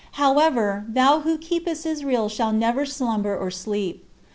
[0.13, 4.03] However, thou who "keepest Israel shall neither slumber nor sleep."